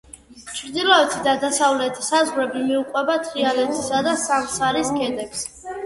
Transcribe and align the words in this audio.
ჩრდილოეთი 0.59 1.19
და 1.27 1.35
დასავლეთი 1.43 2.07
საზღვრები 2.09 2.65
მიუყვება 2.65 3.21
თრიალეთისა 3.29 4.05
და 4.11 4.19
სამსარის 4.27 4.95
ქედებს. 5.01 5.51